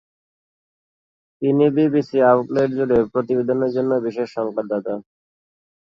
[1.41, 4.93] তিনি BBC outlet জুড়ে প্রতিবেদনের জন্য বিশেষ সংবাদদাতা।